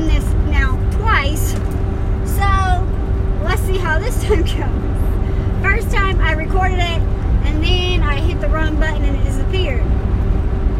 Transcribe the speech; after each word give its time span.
done 0.00 0.08
this 0.08 0.24
now 0.48 0.76
twice. 0.98 1.52
So 2.36 3.44
let's 3.44 3.62
see 3.62 3.76
how 3.76 3.98
this 3.98 4.22
time 4.24 4.42
goes. 4.42 5.62
First 5.62 5.90
time 5.90 6.20
I 6.20 6.32
recorded 6.32 6.78
it 6.78 7.00
and 7.46 7.62
then 7.62 8.02
I 8.02 8.20
hit 8.20 8.40
the 8.40 8.48
wrong 8.48 8.78
button 8.78 9.04
and 9.04 9.16
it 9.16 9.24
disappeared. 9.24 9.82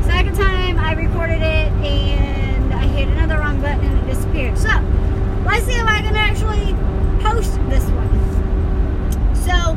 Second 0.05 0.37
time 0.37 0.79
I 0.79 0.93
recorded 0.95 1.43
it 1.43 1.73
and 1.85 2.73
I 2.73 2.87
hit 2.87 3.09
another 3.09 3.39
wrong 3.39 3.61
button 3.61 3.85
and 3.85 4.09
it 4.09 4.15
disappeared. 4.15 4.57
So 4.57 4.69
let's 5.45 5.67
see 5.67 5.75
if 5.75 5.87
I 5.87 6.01
can 6.01 6.17
actually 6.17 6.75
post 7.21 7.55
this 7.69 7.85
one. 7.91 9.35
So 9.35 9.77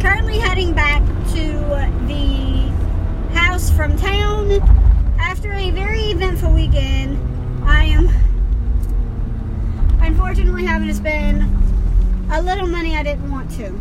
currently 0.00 0.38
heading 0.38 0.72
back 0.72 1.02
to 1.32 1.52
the 2.06 3.34
house 3.34 3.70
from 3.70 3.96
town 3.96 4.52
after 5.18 5.52
a 5.52 5.70
very 5.70 6.02
eventful 6.10 6.52
weekend. 6.52 7.18
I 7.66 7.84
am 7.86 8.08
having 10.74 10.88
to 10.88 10.94
spend 10.94 11.40
a 12.32 12.42
little 12.42 12.66
money 12.66 12.96
I 12.96 13.04
didn't 13.04 13.30
want 13.30 13.48
to. 13.52 13.80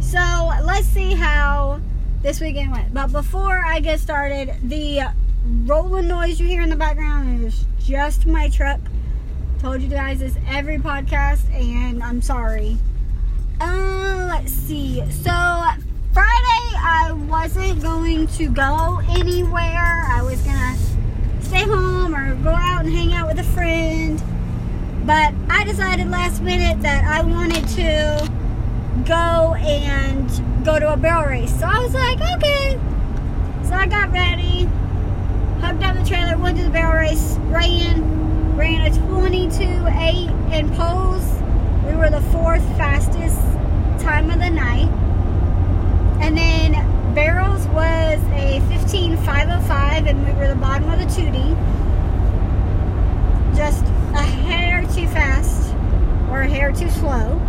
So 0.00 0.20
let's 0.64 0.86
see 0.86 1.14
how 1.14 1.80
this 2.22 2.40
weekend 2.40 2.70
went. 2.70 2.94
But 2.94 3.10
before 3.10 3.60
I 3.66 3.80
get 3.80 3.98
started, 3.98 4.54
the 4.62 5.00
rolling 5.64 6.06
noise 6.06 6.38
you 6.38 6.46
hear 6.46 6.62
in 6.62 6.70
the 6.70 6.76
background 6.76 7.44
is 7.44 7.64
just 7.80 8.24
my 8.24 8.48
truck. 8.50 8.78
Told 9.58 9.82
you 9.82 9.88
guys 9.88 10.20
this 10.20 10.36
every 10.46 10.78
podcast, 10.78 11.52
and 11.52 12.04
I'm 12.04 12.22
sorry. 12.22 12.76
Uh, 13.60 14.28
let's 14.28 14.52
see. 14.52 15.02
So 15.10 15.32
Friday, 16.12 16.66
I 16.78 17.10
wasn't 17.28 17.82
going 17.82 18.28
to 18.28 18.48
go 18.48 19.00
anywhere. 19.08 20.04
I 20.08 20.22
was 20.22 20.40
gonna 20.42 20.76
stay 21.40 21.64
home 21.64 22.14
or 22.14 22.36
go 22.44 22.50
out 22.50 22.84
and 22.84 22.94
hang 22.94 23.12
out 23.12 23.26
with 23.26 23.40
a 23.40 23.50
friend. 23.54 24.22
But 25.06 25.34
I 25.48 25.62
decided 25.62 26.10
last 26.10 26.42
minute 26.42 26.82
that 26.82 27.04
I 27.04 27.22
wanted 27.22 27.68
to 27.68 28.28
go 29.06 29.54
and 29.54 30.64
go 30.64 30.80
to 30.80 30.94
a 30.94 30.96
barrel 30.96 31.28
race. 31.28 31.56
So 31.60 31.64
I 31.64 31.78
was 31.78 31.94
like, 31.94 32.18
okay. 32.36 32.76
So 33.62 33.74
I 33.74 33.86
got 33.86 34.10
ready, 34.10 34.64
hugged 35.60 35.84
up 35.84 35.96
the 35.96 36.04
trailer, 36.04 36.36
went 36.36 36.58
to 36.58 36.64
the 36.64 36.70
barrel 36.70 36.94
race, 36.94 37.36
ran, 37.44 38.56
ran 38.56 38.84
a 38.84 38.90
22.8 38.96 40.52
in 40.52 40.74
poles. 40.74 41.24
We 41.86 41.94
were 41.94 42.10
the 42.10 42.22
fourth 42.32 42.66
fastest 42.76 43.40
time 44.04 44.28
of 44.28 44.40
the 44.40 44.50
night. 44.50 44.90
And 46.20 46.36
then 46.36 46.72
barrels 47.14 47.64
was 47.68 48.18
a 48.32 48.60
15.505 48.72 50.08
and 50.08 50.26
we 50.26 50.32
were 50.32 50.48
the 50.48 50.56
bottom 50.56 50.90
of 50.90 50.98
the 50.98 51.06
2D. 51.06 51.54
Just 53.56 53.84
a 54.14 54.22
hair 54.22 54.75
too 54.94 55.06
fast 55.08 55.74
or 56.30 56.42
a 56.42 56.48
hair 56.48 56.72
too 56.72 56.90
slow. 56.90 57.40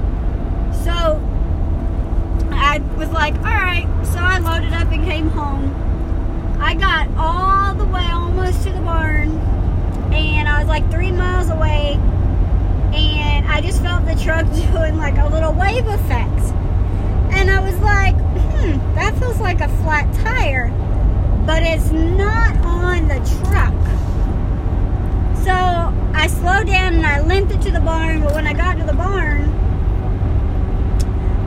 So 0.84 1.22
I 2.52 2.80
was 2.98 3.10
like, 3.10 3.36
all 3.38 3.44
right. 3.44 3.88
So 4.06 4.20
I 4.20 4.40
loaded 4.40 4.74
up 4.74 4.92
and 4.92 5.04
came 5.06 5.30
home. 5.30 5.74
I 6.60 6.74
got 6.74 7.08
all 7.18 7.76
the 7.76 7.86
way 7.86 8.06
almost 8.12 8.64
to 8.64 8.72
the 8.72 8.82
barn, 8.82 9.30
and 10.12 10.48
I 10.48 10.60
was 10.60 10.68
like 10.68 10.90
three 10.90 11.12
miles 11.12 11.50
away, 11.50 11.94
and 12.94 13.48
I 13.48 13.62
just 13.62 13.82
felt 13.82 14.06
the 14.06 14.16
truck 14.16 14.46
doing 14.74 14.98
like 14.98 15.18
a 15.18 15.28
little 15.28 15.54
wave 15.54 15.88
effect. 15.88 16.42
And 17.34 17.52
I 17.52 17.60
was 17.60 17.78
like, 17.80 18.16
hmm, 18.16 18.78
that 18.96 19.16
feels 19.20 19.40
like 19.40 19.62
a 19.62 19.68
flat 19.84 20.12
tire, 20.16 20.70
but 21.46 21.62
it's 21.64 21.92
not 21.92 22.58
on 22.66 23.08
the 23.08 23.20
truck. 23.46 23.74
So 25.44 25.97
I 26.18 26.26
slowed 26.26 26.66
down 26.66 26.96
and 26.96 27.06
I 27.06 27.22
limped 27.22 27.52
it 27.52 27.62
to 27.62 27.72
the 27.72 27.80
barn, 27.80 28.22
but 28.22 28.34
when 28.34 28.48
I 28.48 28.54
got 28.54 28.80
to 28.80 28.84
the 28.84 28.92
barn, 28.92 29.44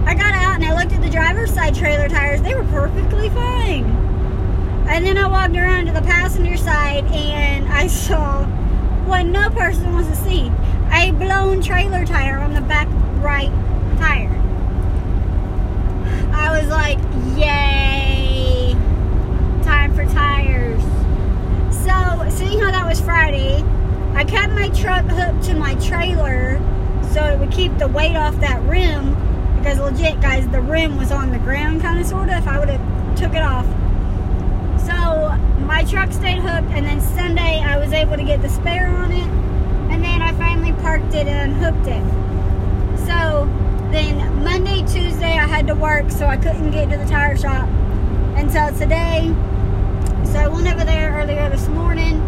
I 0.06 0.14
got 0.14 0.32
out 0.32 0.54
and 0.54 0.64
I 0.64 0.80
looked 0.80 0.92
at 0.92 1.02
the 1.02 1.10
driver's 1.10 1.52
side 1.52 1.74
trailer 1.74 2.08
tires. 2.08 2.40
They 2.40 2.54
were 2.54 2.62
perfectly 2.64 3.30
fine. 3.30 3.84
And 4.88 5.04
then 5.04 5.18
I 5.18 5.26
walked 5.26 5.56
around 5.56 5.86
to 5.86 5.92
the 5.92 6.02
passenger 6.02 6.56
side 6.56 7.04
and 7.06 7.68
I 7.68 7.88
saw 7.88 8.44
what 9.06 9.26
no 9.26 9.50
person 9.50 9.92
wants 9.92 10.08
to 10.08 10.14
see 10.14 10.52
a 10.92 11.10
blown 11.10 11.60
trailer 11.60 12.06
tire 12.06 12.38
on 12.38 12.54
the 12.54 12.60
back 12.60 12.86
right 13.20 13.50
tire. 13.98 14.30
I 16.32 16.60
was 16.60 16.68
like, 16.70 16.98
yay, 17.36 18.74
time 19.64 19.92
for 19.96 20.04
tires. 20.04 20.80
So, 21.74 22.30
seeing 22.30 22.60
how 22.60 22.70
that 22.70 22.86
was 22.86 23.00
Friday, 23.00 23.64
I 24.20 24.24
kept 24.24 24.52
my 24.52 24.68
truck 24.68 25.06
hooked 25.06 25.44
to 25.44 25.54
my 25.54 25.76
trailer 25.76 26.60
so 27.10 27.24
it 27.24 27.38
would 27.38 27.50
keep 27.50 27.78
the 27.78 27.88
weight 27.88 28.16
off 28.16 28.38
that 28.40 28.62
rim 28.64 29.14
because 29.56 29.78
legit 29.78 30.20
guys 30.20 30.46
the 30.50 30.60
rim 30.60 30.98
was 30.98 31.10
on 31.10 31.32
the 31.32 31.38
ground 31.38 31.80
kind 31.80 31.98
of 31.98 32.04
sort 32.04 32.28
of 32.28 32.34
if 32.36 32.46
I 32.46 32.58
would 32.58 32.68
have 32.68 33.18
took 33.18 33.32
it 33.32 33.40
off. 33.40 33.64
So 34.84 35.64
my 35.64 35.84
truck 35.84 36.12
stayed 36.12 36.36
hooked 36.36 36.68
and 36.68 36.84
then 36.84 37.00
Sunday 37.00 37.62
I 37.64 37.78
was 37.78 37.94
able 37.94 38.18
to 38.18 38.22
get 38.22 38.42
the 38.42 38.50
spare 38.50 38.88
on 38.88 39.10
it 39.10 39.26
and 39.90 40.04
then 40.04 40.20
I 40.20 40.34
finally 40.34 40.74
parked 40.82 41.14
it 41.14 41.26
and 41.26 41.52
unhooked 41.52 41.86
it. 41.86 43.06
So 43.06 43.48
then 43.90 44.44
Monday 44.44 44.80
Tuesday 44.80 45.32
I 45.32 45.46
had 45.46 45.66
to 45.68 45.74
work 45.74 46.10
so 46.10 46.26
I 46.26 46.36
couldn't 46.36 46.72
get 46.72 46.90
to 46.90 46.98
the 46.98 47.06
tire 47.06 47.38
shop 47.38 47.66
until 48.36 48.68
today. 48.76 49.34
So 50.26 50.40
I 50.40 50.46
went 50.46 50.68
over 50.68 50.84
there 50.84 51.14
earlier 51.14 51.48
this 51.48 51.68
morning 51.68 52.20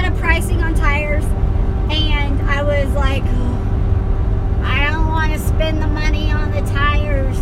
pricing 0.21 0.61
on 0.61 0.73
tires 0.75 1.25
and 1.91 2.41
I 2.43 2.63
was 2.63 2.89
like 2.93 3.23
I 4.63 4.87
don't 4.89 5.07
want 5.07 5.33
to 5.33 5.39
spend 5.39 5.81
the 5.81 5.87
money 5.87 6.31
on 6.31 6.51
the 6.51 6.61
tires. 6.71 7.37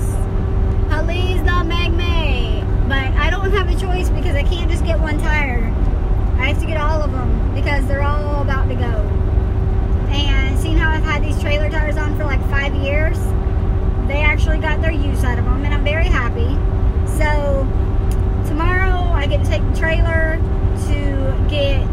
Please 1.05 1.41
don't 1.41 1.67
make 1.67 1.91
me. 1.91 2.63
But 2.87 3.13
I 3.13 3.29
don't 3.29 3.51
have 3.51 3.69
a 3.69 3.79
choice 3.79 4.09
because 4.09 4.35
I 4.35 4.43
can't 4.43 4.71
just 4.71 4.85
get 4.85 4.99
one 4.99 5.19
tire. 5.19 5.65
I 6.39 6.47
have 6.47 6.59
to 6.59 6.65
get 6.65 6.77
all 6.77 7.01
of 7.01 7.11
them 7.11 7.53
because 7.53 7.85
they're 7.87 8.01
all 8.01 8.41
about 8.41 8.67
to 8.69 8.75
go. 8.75 8.95
And 10.11 10.57
seeing 10.57 10.77
how 10.77 10.89
I've 10.89 11.03
had 11.03 11.23
these 11.23 11.39
trailer 11.41 11.69
tires 11.69 11.97
on 11.97 12.17
for 12.17 12.23
like 12.23 12.41
five 12.49 12.73
years, 12.75 13.19
they 14.07 14.21
actually 14.21 14.59
got 14.59 14.81
their 14.81 14.91
use 14.91 15.23
out 15.23 15.37
of 15.37 15.45
them, 15.45 15.65
and 15.65 15.73
I'm 15.73 15.83
very 15.83 16.05
happy. 16.07 16.55
So 17.17 17.67
tomorrow 18.47 19.11
I 19.13 19.27
get 19.27 19.43
to 19.43 19.49
take 19.49 19.61
the 19.61 19.77
trailer 19.77 20.37
to 20.87 21.45
get 21.49 21.85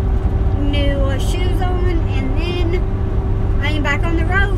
new 0.60 1.18
shoes 1.20 1.60
on, 1.60 1.84
and 1.86 2.38
then 2.38 3.60
I 3.60 3.70
am 3.70 3.82
back 3.82 4.03
on 4.03 4.16
the 4.16 4.24
road. 4.24 4.56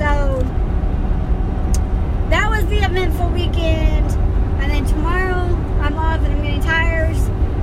So 0.00 0.40
that 2.30 2.48
was 2.48 2.64
the 2.66 2.78
eventful 2.78 3.28
weekend. 3.30 4.10
And 4.62 4.70
then 4.70 4.86
tomorrow 4.86 5.44
I'm 5.82 5.98
off 5.98 6.20
and 6.20 6.32
I'm 6.32 6.42
getting 6.42 6.62
tires. 6.62 7.18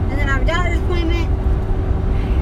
And 0.09 0.11
then 0.11 0.29
I 0.29 0.33
have 0.33 0.43
a 0.43 0.45
doctor's 0.45 0.77
appointment. 0.79 1.29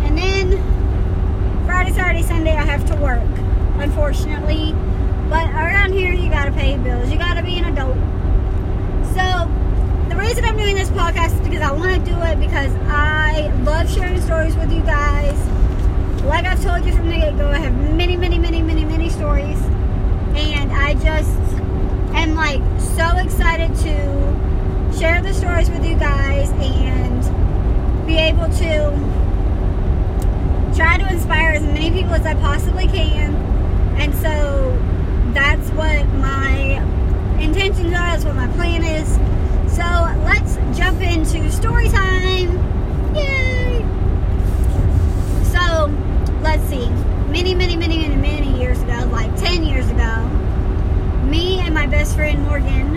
And 0.06 0.18
then 0.18 1.66
Friday, 1.66 1.92
Saturday, 1.94 2.24
Sunday 2.24 2.52
I 2.56 2.66
have 2.66 2.86
to 2.88 2.96
work, 2.98 3.24
unfortunately. 3.80 4.74
But 5.30 5.50
around 5.52 5.94
here 5.94 6.12
you 6.12 6.30
gotta 6.30 6.52
pay 6.52 6.78
bills. 6.78 7.10
You 7.10 7.18
gotta 7.18 7.42
be 7.42 7.58
an 7.58 7.66
adult. 7.66 7.96
So 9.16 9.50
the 10.10 10.16
reason 10.18 10.44
I'm 10.44 10.58
doing 10.58 10.76
this 10.76 10.90
podcast 11.06 11.44
because 11.44 11.62
I 11.62 11.72
want 11.72 12.04
to 12.04 12.12
do 12.12 12.20
it 12.24 12.40
because 12.40 12.74
I 12.88 13.52
love 13.64 13.94
sharing 13.94 14.20
stories 14.22 14.56
with 14.56 14.74
you 14.74 14.82
guys. 14.82 15.38
Like 16.24 16.46
I've 16.46 16.64
told 16.64 16.84
you 16.84 16.94
from 16.94 17.10
the 17.10 17.18
get-go, 17.18 17.48
I 17.48 17.60
have 17.60 17.76
many, 17.94 18.18
many, 18.18 18.40
many, 18.40 18.64
many, 18.64 18.84
many 18.86 19.10
stories 19.10 19.62
and 20.36 20.72
I 20.72 20.96
just 20.96 21.38
am 22.16 22.34
like 22.34 22.60
so 22.98 23.06
excited 23.18 23.76
to 23.86 24.98
share 24.98 25.22
the 25.22 25.32
stories 25.32 25.70
with 25.70 25.86
you 25.86 25.96
guys 25.96 26.50
and 26.54 28.08
be 28.08 28.16
able 28.18 28.50
to 28.50 28.90
try 30.76 30.98
to 30.98 31.08
inspire 31.08 31.52
as 31.52 31.62
many 31.62 31.92
people 31.92 32.16
as 32.16 32.26
I 32.26 32.34
possibly 32.34 32.88
can. 32.88 33.36
And 34.00 34.12
so 34.16 34.76
that's 35.36 35.70
what 35.70 36.08
my 36.16 36.82
intentions 37.40 37.94
are, 37.94 38.18
that's 38.18 38.26
what 38.26 38.36
my 38.36 38.48
plan 38.54 38.84
is. 38.84 39.35
So 39.76 39.84
let's 40.24 40.56
jump 40.78 41.02
into 41.02 41.52
story 41.52 41.90
time. 41.90 42.50
Yay! 43.16 43.82
So 45.52 45.92
let's 46.42 46.64
see 46.70 46.90
many, 47.36 47.54
many, 47.54 47.76
many, 47.76 47.98
many, 47.98 48.16
many 48.16 48.58
years 48.58 48.82
ago, 48.82 49.10
like 49.12 49.36
10 49.36 49.64
years 49.64 49.90
ago, 49.90 50.24
me 51.26 51.60
and 51.60 51.74
my 51.74 51.86
best 51.86 52.16
friend 52.16 52.42
Morgan 52.44 52.94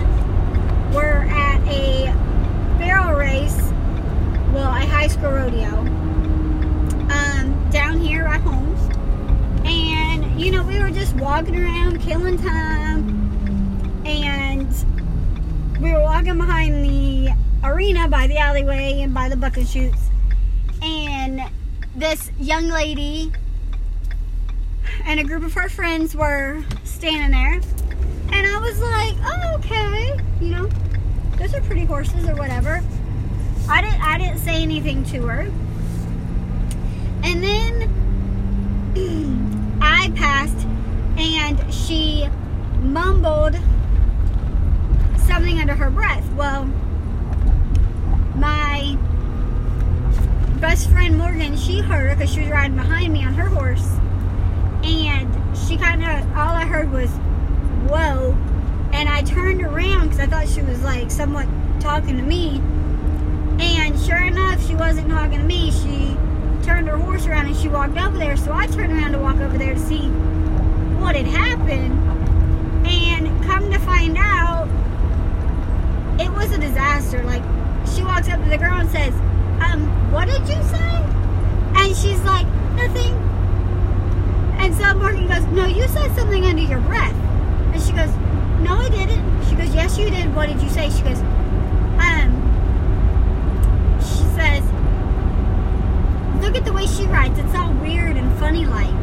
were 0.93 1.27
at 1.29 1.61
a 1.67 2.05
barrel 2.79 3.19
race, 3.19 3.57
well, 4.53 4.71
a 4.71 4.87
high 4.87 5.09
school 5.09 5.33
rodeo, 5.33 5.67
um, 7.11 7.69
down 7.73 7.99
here 7.99 8.27
at 8.27 8.41
home. 8.43 8.77
And, 9.65 10.41
you 10.41 10.53
know, 10.53 10.63
we 10.63 10.79
were 10.79 10.93
just 10.93 11.17
walking 11.17 11.61
around, 11.61 12.01
killing 12.01 12.39
time, 12.39 12.88
walking 16.19 16.37
behind 16.37 16.85
the 16.85 17.33
arena 17.63 18.09
by 18.09 18.27
the 18.27 18.37
alleyway 18.37 19.03
and 19.03 19.15
by 19.15 19.29
the 19.29 19.37
bucking 19.37 19.65
chutes. 19.65 20.11
And 20.83 21.41
this 21.95 22.33
young 22.41 22.67
lady 22.67 23.31
and 25.05 25.21
a 25.21 25.23
group 25.23 25.45
of 25.45 25.53
her 25.53 25.69
friends 25.69 26.17
were 26.17 26.61
standing 26.83 27.31
there. 27.31 27.61
And 28.33 28.47
I 28.49 28.59
was 28.59 28.81
like, 28.81 29.15
oh, 29.23 29.59
okay, 29.59 30.19
you 30.41 30.57
know, 30.57 30.69
those 31.37 31.55
are 31.55 31.61
pretty 31.61 31.85
horses 31.85 32.29
or 32.29 32.35
whatever. 32.35 32.83
I 33.69 33.81
didn't 33.81 34.03
I 34.03 34.19
didn't 34.19 34.39
say 34.39 34.61
anything 34.61 35.05
to 35.13 35.23
her. 35.23 35.43
And 37.23 37.45
then 37.45 37.93
I 39.81 40.11
passed 40.17 40.67
and 41.17 41.73
she 41.73 42.29
mumbled 42.81 43.55
something 45.29 45.61
under 45.61 45.75
her 45.75 45.91
breath. 45.91 46.27
Well, 46.33 46.65
my 48.35 48.97
best 50.59 50.91
friend 50.91 51.17
Morgan, 51.17 51.57
she 51.57 51.81
heard 51.81 52.09
her 52.09 52.17
because 52.17 52.33
she 52.33 52.41
was 52.41 52.49
riding 52.49 52.77
behind 52.77 53.13
me 53.13 53.25
on 53.25 53.35
her 53.35 53.49
horse. 53.49 53.87
And 54.83 55.57
she 55.57 55.77
kind 55.77 56.03
of, 56.03 56.27
all 56.37 56.55
I 56.55 56.65
heard 56.65 56.91
was, 56.91 57.11
whoa. 57.91 58.37
And 58.93 59.09
I 59.09 59.23
turned 59.23 59.63
around 59.63 60.09
because 60.09 60.21
I 60.21 60.27
thought 60.27 60.49
she 60.49 60.63
was 60.63 60.83
like 60.83 61.11
somewhat 61.11 61.47
talking 61.79 62.17
to 62.17 62.23
me. 62.23 62.61
And 63.61 64.01
sure 64.01 64.25
enough, 64.25 64.67
she 64.67 64.75
wasn't 64.75 65.11
talking 65.11 65.39
to 65.39 65.45
me. 65.45 65.71
She 65.71 66.17
turned 66.65 66.89
her 66.89 66.97
horse 66.97 67.27
around 67.27 67.47
and 67.47 67.57
she 67.57 67.69
walked 67.69 67.99
over 67.99 68.17
there. 68.17 68.37
So 68.37 68.53
I 68.53 68.67
turned 68.67 68.93
around 68.93 69.13
to 69.13 69.19
walk 69.19 69.37
over 69.37 69.59
there 69.59 69.75
to 69.75 69.81
see 69.81 70.09
what 70.99 71.17
had 71.17 71.27
happened. 71.27 71.95
And 72.87 73.45
come 73.45 73.71
to 73.71 73.79
find 73.81 74.17
out, 74.17 74.68
it 76.19 76.31
was 76.33 76.51
a 76.53 76.59
disaster. 76.59 77.23
Like, 77.23 77.43
she 77.95 78.03
walks 78.03 78.29
up 78.29 78.43
to 78.43 78.49
the 78.51 78.59
girl 78.59 78.75
and 78.75 78.91
says, 78.91 79.15
um, 79.63 80.13
what 80.13 80.27
did 80.27 80.41
you 80.41 80.63
say? 80.65 81.05
And 81.77 81.97
she's 81.97 82.21
like, 82.23 82.47
nothing. 82.75 83.15
And 84.59 84.75
so 84.75 84.95
Morgan 84.95 85.29
goes, 85.29 85.45
no, 85.47 85.67
you 85.67 85.87
said 85.89 86.15
something 86.17 86.45
under 86.45 86.63
your 86.63 86.81
breath. 86.81 87.15
And 87.73 87.83
she 87.83 87.93
goes, 87.93 88.11
no, 88.61 88.75
I 88.75 88.89
didn't. 88.89 89.49
She 89.49 89.55
goes, 89.55 89.75
yes, 89.75 89.97
you 89.99 90.11
did. 90.11 90.35
What 90.35 90.49
did 90.49 90.61
you 90.61 90.69
say? 90.69 90.91
She 90.91 91.03
goes, 91.03 91.21
um, 92.01 92.35
she 94.01 94.25
says, 94.35 94.65
look 96.43 96.57
at 96.57 96.65
the 96.65 96.73
way 96.73 96.87
she 96.87 97.05
writes. 97.07 97.39
It's 97.39 97.55
all 97.55 97.73
weird 97.75 98.17
and 98.17 98.37
funny 98.39 98.67
like. 98.67 98.95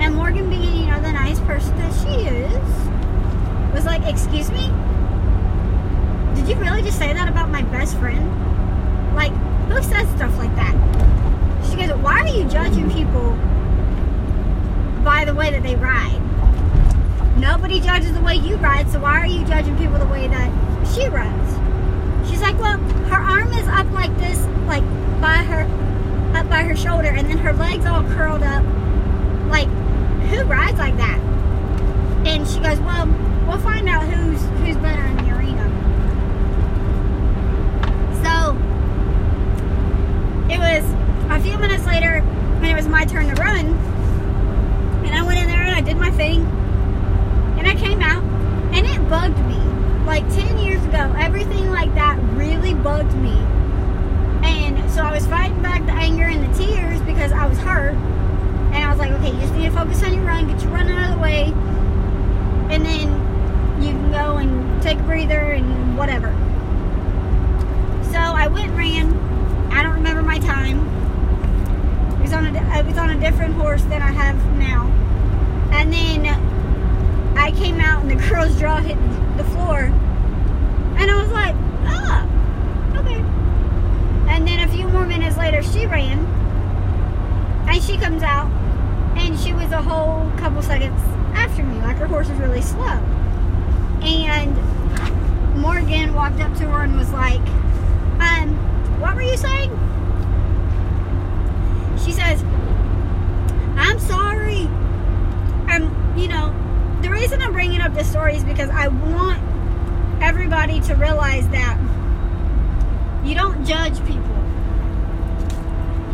And 0.00 0.14
Morgan 0.14 0.48
being, 0.48 0.84
you 0.84 0.86
know, 0.86 1.00
the 1.02 1.12
nice 1.12 1.38
person 1.40 1.76
that 1.76 1.92
she 1.92 2.26
is, 2.26 3.74
was 3.74 3.84
like, 3.84 4.02
excuse 4.06 4.50
me? 4.50 4.72
Did 6.34 6.48
you 6.48 6.54
really 6.56 6.80
just 6.80 6.98
say 6.98 7.12
that 7.12 7.28
about 7.28 7.50
my 7.50 7.62
best 7.62 7.98
friend? 7.98 8.26
Like, 9.14 9.32
who 9.68 9.82
says 9.82 10.08
stuff 10.16 10.36
like 10.38 10.54
that? 10.56 10.74
She 11.68 11.76
goes, 11.76 11.92
why 11.98 12.22
are 12.22 12.28
you 12.28 12.44
judging 12.44 12.90
people 12.90 13.36
by 15.04 15.24
the 15.26 15.34
way 15.34 15.50
that 15.50 15.62
they 15.62 15.76
ride? 15.76 16.18
Nobody 17.38 17.80
judges 17.80 18.18
so 18.88 19.00
why 19.00 19.20
are 19.20 19.26
you 19.26 19.44
judging 19.44 19.76
people 19.76 19.98
the 19.98 20.06
way 20.06 20.28
that 20.28 20.50
she 20.94 21.08
runs? 21.08 22.28
She's 22.28 22.40
like, 22.40 22.58
well, 22.58 22.78
her 22.78 23.16
arm 23.16 23.52
is 23.52 23.66
up 23.68 23.90
like 23.92 24.16
this, 24.18 24.38
like 24.66 24.84
by 25.20 25.42
her, 25.42 25.62
up 26.36 26.48
by 26.48 26.62
her 26.62 26.76
shoulder, 26.76 27.08
and 27.08 27.28
then 27.28 27.38
her 27.38 27.52
legs 27.52 27.84
all 27.86 28.02
curled 28.14 28.42
up. 28.42 28.64
Like, 29.48 29.68
who 30.28 30.44
rides 30.44 30.78
like 30.78 30.96
that? 30.96 31.18
And 32.24 32.46
she 32.46 32.60
goes, 32.60 32.78
well, 32.80 33.06
we'll 33.46 33.58
find 33.58 33.88
out 33.88 34.04
who's 34.04 34.40
who's 34.60 34.76
better 34.76 35.02
in 35.02 35.16
the 35.16 35.36
arena. 35.36 35.68
So 38.22 38.56
it 40.52 40.58
was 40.58 40.84
a 41.30 41.40
few 41.42 41.58
minutes 41.58 41.86
later 41.86 42.20
when 42.60 42.70
it 42.70 42.76
was 42.76 42.86
my 42.86 43.04
turn 43.04 43.34
to 43.34 43.42
run, 43.42 43.66
and 45.04 45.14
I 45.14 45.22
went 45.22 45.38
in 45.40 45.46
there 45.48 45.62
and 45.62 45.74
I 45.74 45.80
did 45.80 45.96
my 45.96 46.10
thing, 46.10 46.44
and 47.58 47.66
I 47.66 47.74
came 47.74 48.00
out, 48.02 48.22
and 48.72 48.86
it 48.86 49.08
bugged 49.08 49.38
me. 49.46 49.58
Like 50.06 50.28
10 50.34 50.58
years 50.58 50.84
ago, 50.84 51.14
everything 51.18 51.70
like 51.70 51.94
that 51.94 52.18
really 52.34 52.74
bugged 52.74 53.14
me. 53.16 53.36
And 54.42 54.90
so 54.90 55.02
I 55.02 55.12
was 55.12 55.26
fighting 55.26 55.60
back 55.62 55.84
the 55.86 55.92
anger 55.92 56.24
and 56.24 56.52
the 56.52 56.58
tears 56.58 57.00
because 57.02 57.32
I 57.32 57.46
was 57.46 57.58
hurt. 57.58 57.94
And 57.94 58.76
I 58.76 58.90
was 58.90 58.98
like, 58.98 59.10
okay, 59.12 59.32
you 59.32 59.40
just 59.40 59.54
need 59.54 59.64
to 59.64 59.70
focus 59.72 60.02
on 60.02 60.14
your 60.14 60.24
run, 60.24 60.48
get 60.48 60.62
your 60.62 60.72
run 60.72 60.88
out 60.88 61.10
of 61.10 61.16
the 61.16 61.22
way, 61.22 61.52
and 62.70 62.84
then 62.84 63.82
you 63.82 63.90
can 63.90 64.10
go 64.12 64.36
and 64.36 64.82
take 64.82 64.98
a 64.98 65.02
breather 65.02 65.52
and 65.52 65.96
whatever. 65.96 66.28
So 68.12 68.18
I 68.18 68.48
went 68.48 68.68
and 68.68 68.76
ran. 68.76 69.72
I 69.72 69.82
don't 69.82 69.94
remember 69.94 70.22
my 70.22 70.38
time. 70.38 70.78
It 72.18 72.22
was 72.22 72.32
on 72.32 72.46
a, 72.46 72.78
it 72.78 72.86
was 72.86 72.98
on 72.98 73.10
a 73.10 73.20
different 73.20 73.54
horse 73.54 73.82
than 73.84 74.02
I 74.02 74.12
have 74.12 74.36
now. 74.56 74.86
And 75.72 75.92
then 75.92 76.26
I 77.36 77.52
came 77.52 77.80
out 77.80 78.02
and 78.02 78.10
the 78.10 78.28
girl's 78.28 78.58
jaw 78.58 78.76
hit 78.78 78.96
the 79.36 79.44
floor. 79.44 79.78
And 80.98 81.10
I 81.10 81.22
was 81.22 81.32
like, 81.32 81.54
ah, 81.86 82.24
okay. 82.98 83.20
And 84.32 84.46
then 84.46 84.68
a 84.68 84.72
few 84.72 84.86
more 84.88 85.06
minutes 85.06 85.36
later, 85.36 85.62
she 85.62 85.86
ran. 85.86 86.18
And 87.68 87.82
she 87.82 87.96
comes 87.96 88.22
out. 88.22 88.50
And 89.16 89.38
she 89.38 89.52
was 89.52 89.70
a 89.72 89.80
whole 89.82 90.30
couple 90.38 90.62
seconds 90.62 91.00
after 91.34 91.62
me. 91.62 91.78
Like 91.78 91.96
her 91.96 92.06
horse 92.06 92.28
was 92.28 92.38
really 92.38 92.62
slow. 92.62 92.98
And 94.02 94.56
Morgan 95.90 96.14
walked 96.14 96.40
up 96.40 96.56
to 96.58 96.68
her 96.68 96.84
and 96.84 96.96
was 96.96 97.10
like, 97.10 97.40
um, 98.20 98.54
what 99.00 99.16
were 99.16 99.22
you 99.22 99.36
saying? 99.36 99.70
She 102.04 102.12
says, 102.12 102.44
I'm 103.76 103.98
sorry. 103.98 104.68
Um, 105.68 106.14
you 106.16 106.28
know, 106.28 106.54
the 107.02 107.10
reason 107.10 107.42
I'm 107.42 107.52
bringing 107.52 107.80
up 107.80 107.92
this 107.92 108.08
story 108.08 108.36
is 108.36 108.44
because 108.44 108.70
I 108.70 108.86
want 108.86 109.42
everybody 110.22 110.78
to 110.82 110.94
realize 110.94 111.48
that 111.48 111.76
you 113.24 113.34
don't 113.34 113.64
judge 113.66 113.98
people. 114.06 114.36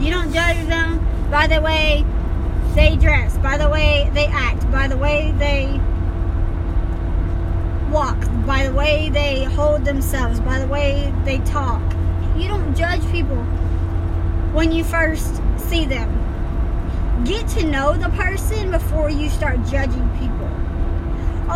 You 0.00 0.10
don't 0.10 0.32
judge 0.32 0.66
them 0.68 1.06
by 1.30 1.48
the 1.48 1.60
way 1.60 2.02
they 2.74 2.96
dress, 2.96 3.36
by 3.38 3.58
the 3.58 3.68
way 3.68 4.10
they 4.14 4.24
act, 4.26 4.70
by 4.72 4.88
the 4.88 4.96
way 4.96 5.34
they 5.36 5.78
walk, 7.96 8.20
by 8.44 8.66
the 8.68 8.74
way 8.74 9.08
they 9.08 9.44
hold 9.44 9.82
themselves, 9.86 10.38
by 10.40 10.58
the 10.58 10.66
way 10.66 11.10
they 11.24 11.38
talk. 11.38 11.80
You 12.36 12.46
don't 12.46 12.76
judge 12.76 13.00
people 13.10 13.42
when 14.52 14.70
you 14.70 14.84
first 14.84 15.40
see 15.56 15.86
them. 15.86 16.10
Get 17.24 17.48
to 17.56 17.64
know 17.64 17.96
the 17.96 18.10
person 18.10 18.70
before 18.70 19.08
you 19.08 19.30
start 19.30 19.64
judging 19.64 20.06
people. 20.18 20.46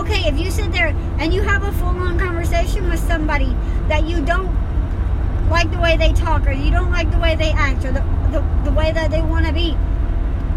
Okay, 0.00 0.26
if 0.30 0.40
you 0.40 0.50
sit 0.50 0.72
there 0.72 0.96
and 1.18 1.34
you 1.34 1.42
have 1.42 1.62
a 1.62 1.72
full 1.72 1.88
on 1.88 2.18
conversation 2.18 2.88
with 2.88 3.00
somebody 3.00 3.54
that 3.88 4.08
you 4.08 4.24
don't 4.24 4.50
like 5.50 5.70
the 5.70 5.78
way 5.78 5.98
they 5.98 6.14
talk 6.14 6.46
or 6.46 6.52
you 6.52 6.70
don't 6.70 6.90
like 6.90 7.10
the 7.10 7.18
way 7.18 7.36
they 7.36 7.50
act 7.50 7.84
or 7.84 7.92
the, 7.92 8.00
the, 8.32 8.42
the 8.64 8.72
way 8.72 8.92
that 8.92 9.10
they 9.10 9.20
want 9.20 9.44
to 9.44 9.52
be, 9.52 9.76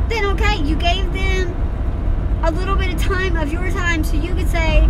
then 0.08 0.24
okay, 0.28 0.64
you 0.64 0.78
gave 0.78 1.12
them 1.12 1.54
a 2.46 2.52
little 2.52 2.78
bit 2.78 2.94
of 2.94 3.02
time 3.02 3.36
of 3.36 3.52
your 3.52 3.70
time 3.72 4.02
so 4.06 4.16
you 4.16 4.34
could 4.34 4.48
say, 4.48 4.90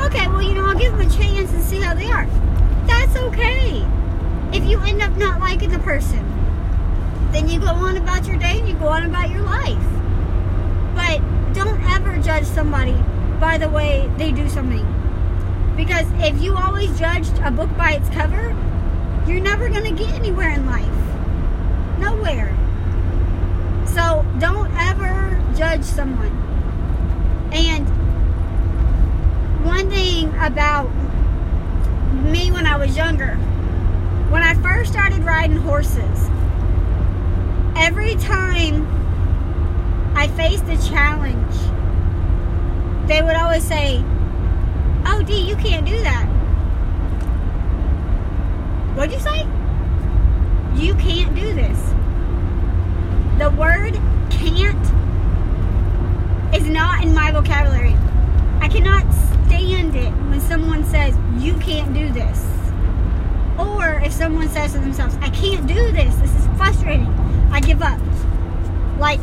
okay, 0.00 0.26
well, 0.28 0.42
you 0.42 0.54
know, 0.54 0.66
I'll 0.66 0.78
give 0.78 0.92
them 0.92 1.06
a 1.06 1.10
chance 1.10 1.52
and 1.52 1.62
see 1.62 1.80
how 1.80 1.94
they 1.94 2.10
are. 2.10 2.26
That's 2.86 3.16
okay. 3.16 3.84
If 4.52 4.64
you 4.64 4.80
end 4.80 5.02
up 5.02 5.16
not 5.16 5.40
liking 5.40 5.70
the 5.70 5.78
person, 5.80 6.24
then 7.32 7.48
you 7.48 7.60
go 7.60 7.66
on 7.66 7.96
about 7.96 8.26
your 8.26 8.38
day 8.38 8.58
and 8.58 8.68
you 8.68 8.74
go 8.74 8.88
on 8.88 9.04
about 9.04 9.30
your 9.30 9.42
life. 9.42 9.76
But 10.94 11.18
don't 11.54 11.82
ever 11.90 12.16
judge 12.22 12.44
somebody 12.44 12.96
by 13.38 13.58
the 13.58 13.68
way 13.68 14.10
they 14.16 14.32
do 14.32 14.48
something. 14.48 14.86
Because 15.76 16.06
if 16.14 16.40
you 16.42 16.56
always 16.56 16.98
judged 16.98 17.38
a 17.38 17.50
book 17.50 17.70
by 17.76 17.92
its 17.92 18.08
cover, 18.10 18.56
you're 19.26 19.40
never 19.40 19.68
going 19.68 19.84
to 19.84 20.02
get 20.02 20.12
anywhere 20.14 20.50
in 20.50 20.66
life. 20.66 20.88
Nowhere. 21.98 22.56
So 23.86 24.24
don't 24.38 24.70
ever 24.76 25.40
judge 25.56 25.84
someone. 25.84 26.32
And 27.52 27.86
one 29.68 29.90
thing 29.90 30.34
about 30.38 30.88
me 32.24 32.50
when 32.50 32.66
I 32.66 32.78
was 32.78 32.96
younger, 32.96 33.34
when 34.30 34.42
I 34.42 34.54
first 34.62 34.90
started 34.90 35.18
riding 35.18 35.58
horses, 35.58 36.30
every 37.76 38.14
time 38.14 38.86
I 40.16 40.26
faced 40.28 40.64
a 40.68 40.88
challenge, 40.88 41.54
they 43.08 43.20
would 43.20 43.36
always 43.36 43.62
say, 43.62 44.02
Oh, 45.04 45.22
Dee, 45.26 45.46
you 45.46 45.54
can't 45.56 45.84
do 45.84 46.00
that. 46.02 46.24
What'd 48.96 49.12
you 49.12 49.20
say? 49.20 49.46
You 50.82 50.94
can't 50.94 51.34
do 51.34 51.52
this. 51.52 51.78
The 53.38 53.50
word 53.50 53.92
can't 54.30 54.86
is 56.54 56.66
not 56.66 57.04
in 57.04 57.12
my 57.12 57.32
vocabulary. 57.32 57.94
I 58.60 58.68
cannot 58.68 59.04
stand 59.48 59.96
it 59.96 60.10
when 60.28 60.40
someone 60.40 60.84
says, 60.84 61.16
You 61.38 61.54
can't 61.54 61.94
do 61.94 62.10
this. 62.10 62.46
Or 63.58 64.00
if 64.04 64.12
someone 64.12 64.48
says 64.48 64.72
to 64.72 64.78
themselves, 64.78 65.16
I 65.20 65.30
can't 65.30 65.66
do 65.66 65.92
this, 65.92 66.14
this 66.16 66.34
is 66.34 66.46
frustrating. 66.56 67.08
I 67.50 67.60
give 67.60 67.82
up. 67.82 67.98
Like, 68.98 69.20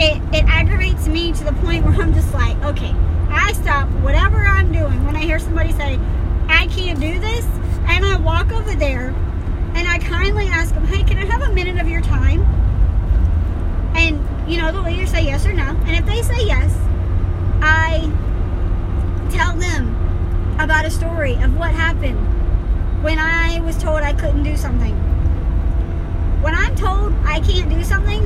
it, 0.00 0.20
it 0.34 0.44
aggravates 0.46 1.06
me 1.06 1.32
to 1.32 1.44
the 1.44 1.52
point 1.52 1.84
where 1.84 1.94
I'm 1.94 2.12
just 2.12 2.32
like, 2.34 2.56
okay, 2.64 2.92
I 3.30 3.52
stop 3.52 3.88
whatever 4.02 4.38
I'm 4.38 4.72
doing 4.72 5.04
when 5.04 5.14
I 5.14 5.20
hear 5.20 5.38
somebody 5.38 5.72
say, 5.72 5.98
I 6.48 6.66
can't 6.68 6.98
do 6.98 7.20
this, 7.20 7.44
and 7.86 8.04
I 8.04 8.16
walk 8.16 8.52
over 8.52 8.74
there 8.74 9.08
and 9.74 9.88
I 9.88 9.98
kindly 9.98 10.46
ask 10.46 10.74
them, 10.74 10.86
hey, 10.86 11.04
can 11.04 11.18
I 11.18 11.24
have 11.26 11.42
a 11.42 11.52
minute 11.52 11.80
of 11.80 11.88
your 11.88 12.00
time? 12.00 12.42
And, 13.96 14.50
you 14.50 14.60
know, 14.60 14.72
they'll 14.72 14.88
either 14.88 15.06
say 15.06 15.24
yes 15.24 15.46
or 15.46 15.52
no. 15.52 15.68
And 15.86 15.90
if 15.90 16.06
they 16.06 16.22
say 16.22 16.46
yes, 16.46 16.72
I 17.60 18.12
tell 19.34 19.56
them 19.56 19.94
about 20.60 20.84
a 20.84 20.90
story 20.90 21.34
of 21.42 21.56
what 21.56 21.70
happened 21.70 22.18
when 23.02 23.18
I 23.18 23.60
was 23.60 23.76
told 23.76 24.00
I 24.02 24.12
couldn't 24.12 24.44
do 24.44 24.56
something. 24.56 24.94
When 26.40 26.54
I'm 26.54 26.74
told 26.74 27.12
I 27.24 27.40
can't 27.40 27.68
do 27.68 27.82
something, 27.84 28.22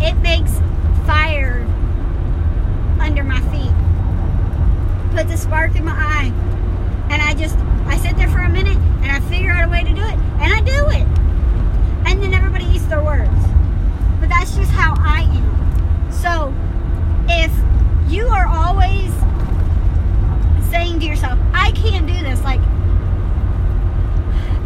it 0.00 0.14
makes 0.22 0.52
fire 1.06 1.66
under 3.00 3.22
my 3.22 3.40
feet, 3.50 3.74
puts 5.14 5.32
a 5.32 5.36
spark 5.36 5.76
in 5.76 5.84
my 5.84 5.92
eye, 5.92 6.32
and 7.10 7.20
I 7.20 7.34
just 7.34 7.58
I 7.86 7.98
sit 7.98 8.16
there 8.16 8.28
for 8.28 8.38
a 8.38 8.48
minute 8.48 8.78
and 9.02 9.10
I 9.10 9.20
figure 9.28 9.50
out 9.50 9.64
a 9.64 9.70
way 9.70 9.82
to 9.82 9.92
do 9.92 10.02
it, 10.02 10.18
and 10.40 10.52
I 10.52 10.60
do 10.60 10.88
it, 10.90 11.06
and 12.06 12.22
then 12.22 12.32
everybody 12.32 12.64
eats 12.66 12.86
their 12.86 13.02
words. 13.02 13.28
But 14.20 14.28
that's 14.28 14.54
just 14.54 14.70
how 14.70 14.94
I 14.98 15.22
am. 15.22 16.12
So 16.12 16.54
if 17.28 17.52
you 18.10 18.26
are 18.28 18.46
always 18.46 19.12
saying 20.70 21.00
to 21.00 21.06
yourself, 21.06 21.38
I 21.52 21.72
can't 21.72 22.06
do 22.06 22.14
this, 22.22 22.42
like 22.42 22.60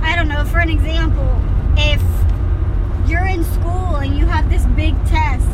I 0.02 0.16
don't 0.16 0.26
know, 0.28 0.44
for 0.44 0.58
an 0.58 0.68
example, 0.68 1.40
if 1.76 2.02
you're 3.08 3.26
in 3.26 3.44
school 3.44 3.96
and 3.96 4.18
you 4.18 4.26
have 4.26 4.50
this 4.50 4.66
big 4.74 4.94
test 5.06 5.48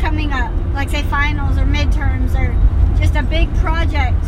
coming 0.00 0.32
up, 0.32 0.52
like 0.72 0.88
say 0.88 1.02
finals 1.04 1.58
or 1.58 1.64
midterms 1.64 2.34
or 2.34 2.54
just 2.98 3.14
a 3.14 3.22
big 3.22 3.54
project, 3.56 4.24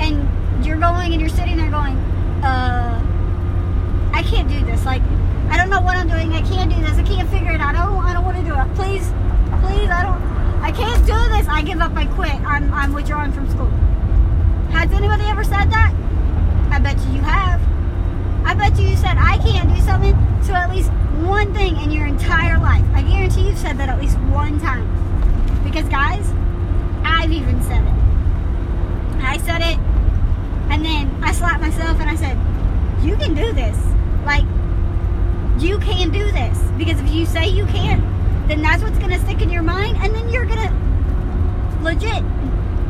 and 0.00 0.26
you're 0.64 0.78
going 0.78 1.12
and 1.12 1.20
you're 1.20 1.28
sitting 1.28 1.58
there 1.58 1.70
going, 1.70 1.96
uh, 2.42 2.98
I 4.14 4.22
can't 4.22 4.48
do 4.48 4.64
this. 4.64 4.84
Like, 4.86 5.02
I 5.50 5.58
don't 5.58 5.68
know 5.68 5.80
what 5.82 5.96
I'm 5.96 6.08
doing. 6.08 6.32
I 6.32 6.42
can't 6.42 6.70
do 6.74 6.80
this. 6.80 6.96
I 6.96 7.02
can't 7.02 7.28
figure 7.28 7.52
it 7.52 7.60
out. 7.60 7.74
I 7.74 7.84
don't, 7.84 8.04
I 8.04 8.14
don't 8.14 8.24
want 8.24 8.38
to 8.38 8.42
do 8.42 8.54
it. 8.54 8.74
Please, 8.74 9.12
please, 9.60 9.90
I 9.90 10.02
don't, 10.02 10.20
I 10.62 10.72
can't 10.72 11.04
do 11.06 11.36
this. 11.36 11.46
I 11.46 11.62
give 11.80 11.90
up. 11.90 11.96
I 11.96 12.04
quit. 12.14 12.34
I'm, 12.46 12.72
I'm 12.72 12.92
withdrawing 12.92 13.32
from 13.32 13.48
school. 13.48 13.70
Has 14.70 14.90
anybody 14.92 15.24
ever 15.24 15.44
said 15.44 15.70
that? 15.70 15.94
I 16.70 16.78
bet 16.78 16.98
you 17.06 17.14
you 17.14 17.20
have. 17.22 17.60
I 18.44 18.54
bet 18.54 18.78
you 18.78 18.88
you 18.88 18.96
said, 18.96 19.16
I 19.18 19.38
can't 19.38 19.74
do 19.74 19.80
something 19.82 20.12
to 20.46 20.52
at 20.52 20.70
least 20.70 20.90
one 21.26 21.52
thing 21.54 21.76
in 21.80 21.90
your 21.90 22.06
entire 22.06 22.58
life. 22.58 22.84
I 22.94 23.02
guarantee 23.02 23.48
you've 23.48 23.58
said 23.58 23.78
that 23.78 23.88
at 23.88 24.00
least 24.00 24.18
one 24.30 24.60
time. 24.60 24.84
Because, 25.64 25.88
guys, 25.88 26.26
I've 27.04 27.32
even 27.32 27.62
said 27.62 27.82
it. 27.82 29.22
I 29.22 29.38
said 29.38 29.60
it, 29.60 29.78
and 30.70 30.84
then 30.84 31.10
I 31.22 31.32
slapped 31.32 31.60
myself 31.60 32.00
and 32.00 32.10
I 32.10 32.16
said, 32.16 32.36
You 33.04 33.16
can 33.16 33.34
do 33.34 33.52
this. 33.52 33.76
Like, 34.24 34.44
you 35.62 35.78
can 35.78 36.10
do 36.10 36.30
this. 36.32 36.58
Because 36.76 36.98
if 37.00 37.10
you 37.10 37.26
say 37.26 37.48
you 37.48 37.66
can't, 37.66 38.02
then 38.48 38.62
that's 38.62 38.82
what's 38.82 38.98
going 38.98 39.10
to 39.10 39.18
stick 39.20 39.42
in 39.42 39.50
your 39.50 39.62
mind, 39.62 39.96
and 39.98 40.14
then 40.14 40.28
you're 40.30 40.46
going 40.46 40.66
to 40.66 40.89
legit 41.82 42.24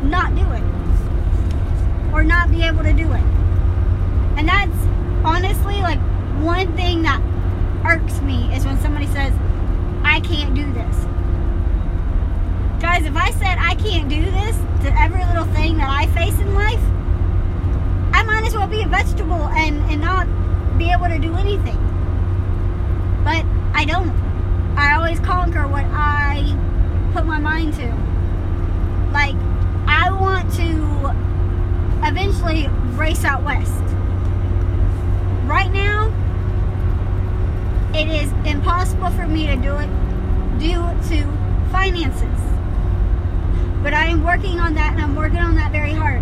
not 0.03 0.35
do 0.35 0.41
it. 0.51 0.63
Or 2.13 2.23
not 2.23 2.51
be 2.51 2.63
able 2.63 2.83
to 2.83 2.93
do 2.93 3.11
it. 3.11 3.23
And 4.37 4.47
that's 4.47 4.75
honestly 5.23 5.75
like 5.81 5.99
one 6.41 6.75
thing 6.75 7.03
that 7.03 7.21
irks 7.85 8.21
me 8.21 8.53
is 8.53 8.65
when 8.65 8.79
somebody 8.81 9.07
says, 9.07 9.33
I 10.03 10.19
can't 10.21 10.53
do 10.55 10.71
this. 10.73 10.95
Guys, 12.81 13.05
if 13.05 13.15
I 13.15 13.31
said 13.31 13.57
I 13.59 13.75
can't 13.75 14.09
do 14.09 14.23
this 14.23 14.55
to 14.83 14.99
every 14.99 15.23
little 15.25 15.45
thing 15.53 15.77
that 15.77 15.89
I 15.89 16.07
face 16.07 16.37
in 16.39 16.53
life, 16.53 16.81
I 18.13 18.23
might 18.23 18.45
as 18.45 18.55
well 18.55 18.67
be 18.67 18.81
a 18.81 18.87
vegetable 18.87 19.47
and, 19.49 19.77
and 19.91 20.01
not 20.01 20.27
be 20.77 20.91
able 20.91 21.07
to 21.07 21.19
do 21.19 21.35
anything. 21.35 21.77
But 23.23 23.45
I 23.73 23.85
don't. 23.85 24.09
I 24.75 24.95
always 24.95 25.19
conquer 25.19 25.67
what 25.67 25.85
I 25.85 26.57
put 27.13 27.25
my 27.25 27.37
mind 27.37 27.75
to. 27.75 28.00
Like, 29.11 29.35
I 29.87 30.09
want 30.11 30.53
to 30.53 32.07
eventually 32.07 32.67
race 32.97 33.23
out 33.23 33.43
west. 33.43 33.83
Right 35.45 35.71
now, 35.71 36.11
it 37.93 38.07
is 38.07 38.31
impossible 38.45 39.09
for 39.11 39.27
me 39.27 39.47
to 39.47 39.55
do 39.57 39.75
it 39.77 39.89
due 40.59 40.81
to 41.09 41.71
finances. 41.71 42.27
But 43.83 43.93
I 43.93 44.05
am 44.05 44.23
working 44.23 44.59
on 44.59 44.75
that 44.75 44.93
and 44.93 45.01
I'm 45.01 45.15
working 45.15 45.39
on 45.39 45.55
that 45.55 45.71
very 45.71 45.93
hard. 45.93 46.21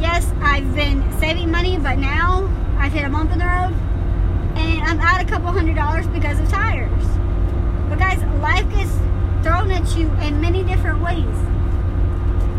Yes, 0.00 0.30
I've 0.40 0.74
been 0.74 1.02
saving 1.18 1.50
money, 1.50 1.78
but 1.78 1.98
now 1.98 2.48
I've 2.78 2.92
hit 2.92 3.04
a 3.04 3.10
bump 3.10 3.32
in 3.32 3.38
the 3.38 3.46
road 3.46 3.74
and 4.56 4.82
I'm 4.82 5.00
out 5.00 5.20
a 5.20 5.24
couple 5.24 5.50
hundred 5.50 5.76
dollars 5.76 6.06
because 6.08 6.38
of 6.38 6.48
tires. 6.48 7.06
But 7.88 7.98
guys, 7.98 8.22
life 8.40 8.68
gets 8.70 8.92
thrown 9.42 9.70
at 9.70 9.96
you 9.96 10.12
in 10.22 10.40
many 10.40 10.62
different 10.62 11.02
ways. 11.02 11.53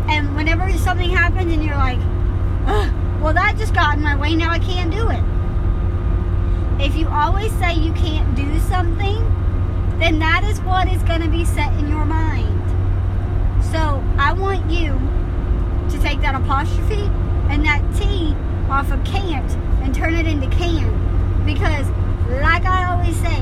And 0.08 0.34
whenever 0.36 0.70
something 0.78 1.10
happens 1.10 1.52
and 1.52 1.64
you're 1.64 1.76
like, 1.76 1.98
well, 3.20 3.34
that 3.34 3.56
just 3.58 3.74
got 3.74 3.96
in 3.96 4.02
my 4.02 4.16
way, 4.16 4.34
now 4.34 4.50
I 4.50 4.58
can't 4.58 4.90
do 4.90 5.08
it. 5.10 5.22
If 6.84 6.94
you 6.96 7.08
always 7.08 7.52
say 7.58 7.74
you 7.74 7.92
can't 7.92 8.34
do 8.36 8.58
something, 8.60 9.24
then 9.98 10.18
that 10.18 10.44
is 10.44 10.60
what 10.60 10.88
is 10.92 11.02
going 11.04 11.22
to 11.22 11.28
be 11.28 11.44
set 11.44 11.72
in 11.74 11.88
your 11.88 12.04
mind. 12.04 12.52
So 13.72 14.04
I 14.18 14.32
want 14.32 14.70
you 14.70 14.92
to 15.90 16.02
take 16.02 16.20
that 16.20 16.34
apostrophe 16.34 17.10
and 17.48 17.64
that 17.64 17.82
T 17.96 18.34
off 18.68 18.90
of 18.90 19.02
can't 19.04 19.50
and 19.82 19.94
turn 19.94 20.14
it 20.14 20.26
into 20.26 20.48
can. 20.48 21.44
Because, 21.44 21.88
like 22.42 22.64
I 22.64 22.92
always 22.92 23.16
say, 23.16 23.40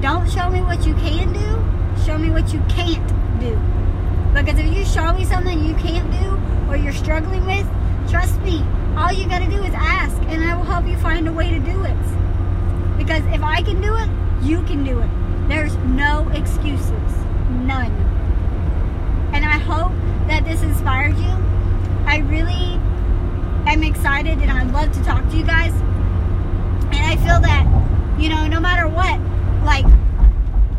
don't 0.00 0.30
show 0.30 0.50
me 0.50 0.60
what 0.60 0.86
you 0.86 0.94
can 0.94 1.32
do, 1.32 2.04
show 2.04 2.18
me 2.18 2.30
what 2.30 2.52
you 2.52 2.60
can't 2.68 3.40
do. 3.40 3.58
Because 4.36 4.58
if 4.58 4.70
you 4.76 4.84
show 4.84 5.14
me 5.14 5.24
something 5.24 5.64
you 5.64 5.74
can't 5.76 6.10
do 6.12 6.70
or 6.70 6.76
you're 6.76 6.92
struggling 6.92 7.46
with, 7.46 7.66
trust 8.10 8.38
me, 8.42 8.62
all 8.94 9.10
you 9.10 9.26
got 9.26 9.38
to 9.38 9.50
do 9.50 9.62
is 9.64 9.72
ask 9.74 10.14
and 10.28 10.44
I 10.44 10.54
will 10.54 10.62
help 10.62 10.86
you 10.86 10.96
find 10.98 11.26
a 11.26 11.32
way 11.32 11.48
to 11.48 11.58
do 11.58 11.84
it. 11.84 11.96
Because 12.98 13.24
if 13.34 13.42
I 13.42 13.62
can 13.62 13.80
do 13.80 13.96
it, 13.96 14.10
you 14.44 14.62
can 14.64 14.84
do 14.84 15.00
it. 15.00 15.08
There's 15.48 15.74
no 15.76 16.28
excuses. 16.34 16.90
None. 17.64 17.90
And 19.32 19.42
I 19.42 19.58
hope 19.58 19.92
that 20.28 20.44
this 20.44 20.62
inspired 20.62 21.16
you. 21.16 21.32
I 22.04 22.18
really 22.28 22.78
am 23.66 23.82
excited 23.82 24.38
and 24.38 24.50
I'd 24.50 24.70
love 24.70 24.92
to 24.92 25.02
talk 25.02 25.26
to 25.30 25.36
you 25.36 25.44
guys. 25.44 25.72
And 26.92 26.94
I 26.94 27.16
feel 27.16 27.40
that, 27.40 28.20
you 28.20 28.28
know, 28.28 28.46
no 28.46 28.60
matter 28.60 28.86
what, 28.86 29.18
like, 29.64 29.86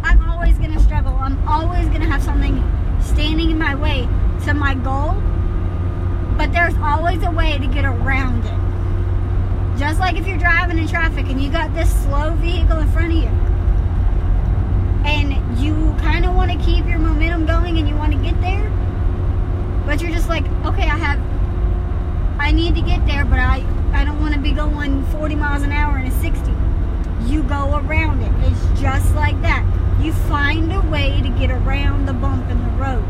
I'm 0.04 0.30
always 0.30 0.60
going 0.60 0.74
to 0.74 0.80
struggle. 0.80 1.16
I'm 1.16 1.46
always 1.48 1.88
going 1.88 2.02
to 2.02 2.08
have 2.08 2.22
something 2.22 2.64
standing 3.02 3.52
in 3.52 3.58
my 3.58 3.76
way 3.76 4.08
to 4.46 4.54
my 4.54 4.76
goal. 4.76 5.16
But 6.38 6.52
there's 6.52 6.76
always 6.78 7.24
a 7.24 7.32
way 7.32 7.58
to 7.58 7.68
get 7.68 7.86
around 7.86 8.46
it. 8.46 9.80
Just 9.80 10.00
like 10.00 10.16
if 10.18 10.28
you're 10.28 10.38
driving 10.38 10.78
in 10.78 10.88
traffic 10.88 11.28
and 11.28 11.42
you 11.42 11.52
got 11.52 11.74
this 11.76 11.92
slow 12.04 12.34
vehicle 12.36 12.80
in 12.80 12.90
front 12.90 13.12
of 13.12 13.18
you 13.18 13.30
and 15.06 15.60
you 15.60 15.96
kind 16.00 16.26
of 16.26 16.36
want 16.36 16.52
to 16.52 16.58
keep 16.58 16.86
your 16.86 17.00
momentum 17.00 17.46
going 17.46 17.78
and 17.78 17.88
you 17.88 17.96
want 17.96 18.12
to 18.12 18.20
get 18.20 18.40
there, 18.42 18.70
but 19.86 20.02
you're 20.02 20.12
just 20.12 20.30
like, 20.30 20.46
okay, 20.66 20.84
I 20.84 20.98
have, 20.98 21.20
I 22.40 22.52
need 22.52 22.76
to 22.76 22.82
get 22.82 23.06
there, 23.06 23.24
but 23.24 23.40
I, 23.40 23.64
I 23.94 24.04
don't 24.04 24.20
want 24.20 24.34
to 24.34 24.40
be 24.40 24.52
going 24.52 25.06
40 25.08 25.36
miles 25.36 25.64
an 25.64 25.72
hour 25.72 25.98
in 25.98 26.08
a 26.08 26.22
60. 26.22 26.52
You 27.26 27.44
go 27.44 27.78
around 27.78 28.22
it. 28.22 28.32
It's 28.52 28.82
just 28.82 29.14
like 29.16 29.40
that. 29.42 29.64
You 30.02 30.14
find 30.14 30.72
a 30.72 30.82
way 30.82 31.22
to 31.22 31.30
get 31.30 31.52
around 31.52 32.06
the 32.06 32.14
bump 32.14 32.50
in 32.50 32.58
the 32.64 32.70
road. 32.72 33.06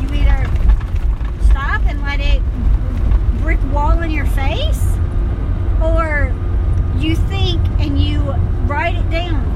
You 0.00 0.08
either 0.14 0.44
stop 1.50 1.82
and 1.86 2.02
let 2.02 2.20
it 2.20 2.42
brick 3.40 3.60
wall 3.72 4.00
in 4.02 4.10
your 4.10 4.26
face, 4.26 4.84
or 5.82 6.34
you 6.98 7.16
think 7.16 7.60
and 7.80 8.00
you 8.00 8.20
write 8.66 8.94
it 8.94 9.10
down 9.10 9.52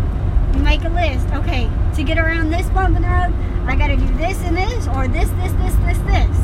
you 0.57 0.62
make 0.62 0.85
a 0.85 0.88
list. 0.88 1.29
Okay, 1.35 1.71
to 1.95 2.03
get 2.03 2.19
around 2.19 2.50
this 2.50 2.69
bump 2.71 2.97
in 2.97 3.03
the 3.03 3.09
road, 3.09 3.35
I 3.67 3.76
got 3.76 3.88
to 3.88 3.97
do 3.97 4.07
this 4.17 4.41
and 4.43 4.57
this, 4.57 4.88
or 4.88 5.07
this, 5.07 5.29
this, 5.31 5.53
this, 5.53 5.75
this, 5.75 5.99
this. 5.99 6.38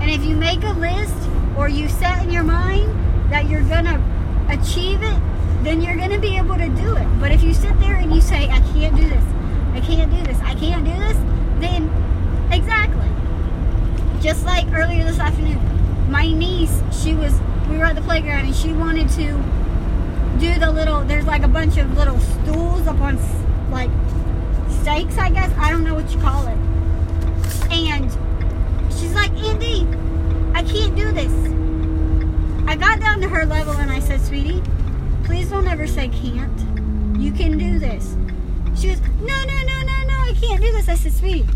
And 0.00 0.10
if 0.10 0.24
you 0.24 0.36
make 0.36 0.62
a 0.64 0.72
list 0.72 1.14
or 1.56 1.68
you 1.68 1.88
set 1.88 2.24
in 2.24 2.30
your 2.30 2.42
mind 2.42 2.90
that 3.30 3.48
you're 3.48 3.62
to 3.84 4.02
achieve 4.48 5.02
it, 5.02 5.20
then 5.62 5.80
you're 5.80 5.96
to 6.10 6.18
be 6.18 6.36
able 6.36 6.56
do 6.88 6.96
it. 6.96 7.20
But 7.20 7.32
if 7.32 7.42
you 7.42 7.52
sit 7.52 7.78
there 7.80 7.94
and 7.94 8.14
you 8.14 8.20
say, 8.20 8.48
I 8.48 8.60
can't 8.72 8.96
do 8.96 9.08
this, 9.08 9.24
I 9.72 9.80
can't 9.80 10.10
do 10.10 10.22
this, 10.22 10.38
I 10.40 10.54
can't 10.54 10.84
do 10.84 10.92
this, 10.92 11.16
then 11.60 11.90
exactly. 12.52 13.08
Just 14.20 14.44
like 14.44 14.66
earlier 14.72 15.04
this 15.04 15.18
afternoon, 15.18 15.60
my 16.10 16.30
niece, 16.30 16.80
she 16.90 17.14
was, 17.14 17.38
we 17.68 17.76
were 17.76 17.84
at 17.84 17.94
the 17.94 18.02
playground 18.02 18.46
and 18.46 18.54
she 18.54 18.72
wanted 18.72 19.08
to 19.10 19.32
do 20.38 20.58
the 20.58 20.70
little, 20.70 21.04
there's 21.04 21.26
like 21.26 21.42
a 21.42 21.48
bunch 21.48 21.76
of 21.76 21.96
little 21.96 22.18
stools 22.18 22.86
up 22.86 23.00
on 23.00 23.18
like 23.70 23.90
stakes, 24.82 25.18
I 25.18 25.30
guess. 25.30 25.52
I 25.58 25.70
don't 25.70 25.84
know 25.84 25.94
what 25.94 26.10
you 26.12 26.20
call 26.20 26.46
it. 26.46 26.56
And 27.70 28.10
she's 28.92 29.14
like, 29.14 29.30
Aunt 29.32 29.60
D, 29.60 29.86
I 30.54 30.62
can't 30.62 30.96
do 30.96 31.12
this. 31.12 31.32
I 32.66 32.76
got 32.76 33.00
down 33.00 33.20
to 33.20 33.28
her 33.28 33.44
level 33.46 33.74
and 33.74 33.90
I 33.90 34.00
said, 34.00 34.20
sweetie, 34.20 34.62
please 35.24 35.50
don't 35.50 35.66
ever 35.66 35.86
say 35.86 36.08
can't. 36.08 36.67
You 37.18 37.32
can 37.32 37.58
do 37.58 37.78
this. 37.80 38.16
She 38.80 38.88
goes, 38.88 39.00
no, 39.20 39.44
no, 39.44 39.62
no, 39.64 39.82
no, 39.82 40.04
no, 40.06 40.14
I 40.20 40.34
can't 40.40 40.62
do 40.62 40.70
this. 40.70 40.88
I 40.88 40.94
said, 40.94 41.12
sweetie, 41.12 41.46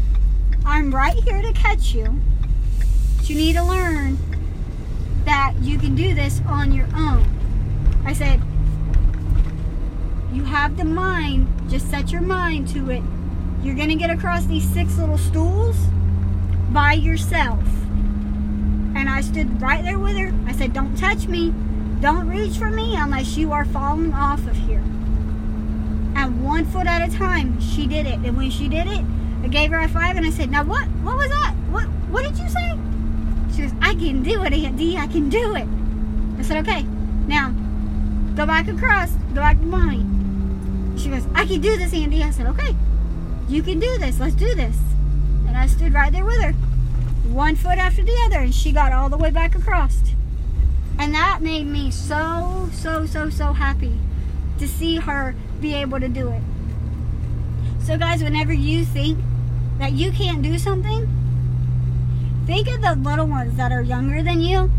I'm 0.67 0.93
right 0.93 1.15
here 1.15 1.41
to 1.41 1.53
catch 1.53 1.95
you. 1.95 2.21
But 3.17 3.31
you 3.31 3.37
need 3.37 3.53
to 3.55 3.63
learn 3.63 4.19
that 5.25 5.55
you 5.61 5.79
can 5.79 5.95
do 5.95 6.15
this 6.15 6.41
on 6.49 6.73
your 6.73 6.89
own. 6.97 7.25
I 8.05 8.13
said, 8.13 8.43
you 10.33 10.43
have 10.43 10.77
the 10.77 10.85
mind, 10.85 11.47
just 11.71 11.89
set 11.91 12.11
your 12.11 12.23
mind 12.23 12.67
to 12.69 12.91
it. 12.91 13.03
You're 13.63 13.77
to 13.77 13.95
get 13.95 14.11
across 14.11 14.45
these 14.47 14.69
six 14.69 14.99
little 14.99 15.19
stools 15.19 15.77
by 16.73 16.95
yourself. 16.95 17.63
And 18.97 19.09
I 19.09 19.21
stood 19.21 19.63
right 19.63 19.85
there 19.85 20.01
with 20.01 20.17
her. 20.17 20.35
I 20.47 20.53
said, 20.53 20.73
don't 20.73 20.97
touch 20.97 21.29
me. 21.29 21.55
Don't 22.01 22.29
reach 22.29 22.57
for 22.57 22.71
me 22.71 22.97
unless 22.97 23.37
you 23.37 23.53
are 23.53 23.65
falling 23.65 24.13
off 24.13 24.45
of 24.49 24.57
here. 24.57 24.83
One 26.31 26.65
foot 26.67 26.87
at 26.87 27.09
a 27.09 27.17
time, 27.17 27.61
she 27.61 27.87
did 27.87 28.07
it. 28.07 28.15
And 28.15 28.37
when 28.37 28.51
she 28.51 28.69
did 28.69 28.87
it, 28.87 29.05
I 29.43 29.49
gave 29.49 29.71
her 29.71 29.81
a 29.81 29.89
five 29.89 30.17
and 30.17 30.25
I 30.25 30.31
said, 30.31 30.51
now 30.51 30.65
what, 30.65 30.87
what 31.03 31.17
was 31.17 31.29
that? 31.29 31.55
What, 31.71 31.85
what 32.11 32.23
did 32.23 32.39
you 32.39 32.49
say? 32.49 32.79
She 33.55 33.63
goes, 33.63 33.73
I 33.81 33.95
can 33.95 34.23
do 34.23 34.43
it, 34.45 34.53
Aunt 34.53 34.77
D. 34.77 34.97
I 34.97 35.07
can 35.07 35.29
do 35.29 35.55
it. 35.57 35.67
I 36.39 36.43
said, 36.43 36.67
okay. 36.67 36.83
Now, 37.27 37.51
go 38.35 38.47
back 38.47 38.69
across. 38.69 39.11
Go 39.11 39.41
back 39.41 39.59
to 39.59 39.65
mommy. 39.65 40.07
She 40.99 41.09
goes, 41.09 41.27
I 41.35 41.47
can 41.47 41.61
do 41.61 41.77
this, 41.77 41.93
Aunt 41.93 42.11
D. 42.11 42.23
I 42.23 42.31
said, 42.31 42.47
okay. 42.47 42.75
You 43.49 43.63
can 43.63 43.81
do 43.81 43.99
this. 43.99 44.21
Let's 44.21 44.35
do 44.35 44.55
this. 44.55 44.79
And 45.47 45.57
I 45.57 45.67
stood 45.67 45.93
right 45.93 46.13
there 46.13 46.25
with 46.25 46.41
her. 46.41 46.53
One 47.29 47.57
foot 47.57 47.79
after 47.79 48.03
the 48.03 48.17
other. 48.27 48.39
And 48.39 48.55
she 48.55 48.73
got 48.73 48.93
all 48.93 49.09
the 49.09 49.19
way 49.19 49.31
back 49.31 49.55
across. 49.55 50.01
And 50.99 51.15
that 51.15 51.43
made 51.43 51.67
me 51.67 51.91
so, 51.91 52.71
so, 52.73 53.07
so, 53.07 53.29
so 53.29 53.53
happy 53.53 53.99
to 54.59 54.69
see 54.69 54.97
her 54.97 55.35
be 55.63 55.75
able 55.75 56.01
to 56.01 56.09
do 56.09 56.29
it. 56.29 56.43
So 57.85 57.97
guys, 57.97 58.23
whenever 58.23 58.53
you 58.53 58.85
think 58.85 59.19
that 59.79 59.93
you 59.93 60.13
can't 60.13 60.43
do 60.43 60.59
something, 60.59 61.09
think 62.47 62.69
of 62.69 62.83
the 62.83 62.95
little 63.09 63.27
ones 63.27 63.57
that 63.57 63.73
are 63.73 63.83
younger 63.83 64.23
than 64.23 64.41
you 64.41 64.71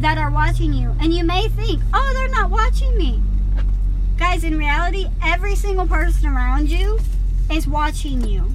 that 0.00 0.16
are 0.16 0.30
watching 0.30 0.72
you. 0.72 0.94
And 1.00 1.12
you 1.12 1.24
may 1.24 1.48
think, 1.48 1.82
oh, 1.92 2.12
they're 2.14 2.28
not 2.28 2.50
watching 2.50 2.96
me. 2.96 3.22
Guys, 4.16 4.44
in 4.44 4.56
reality, 4.56 5.06
every 5.22 5.56
single 5.56 5.86
person 5.86 6.28
around 6.28 6.70
you 6.70 6.98
is 7.50 7.66
watching 7.66 8.24
you. 8.24 8.54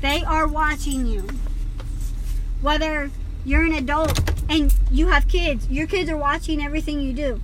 They 0.00 0.22
are 0.22 0.46
watching 0.46 1.06
you. 1.06 1.26
Whether 2.62 3.10
you're 3.44 3.64
an 3.64 3.74
adult 3.74 4.20
and 4.48 4.74
you 4.90 5.08
have 5.08 5.28
kids, 5.28 5.68
your 5.68 5.86
kids 5.86 6.08
are 6.08 6.16
watching 6.16 6.62
everything 6.62 7.00
you 7.00 7.12
do. 7.12 7.40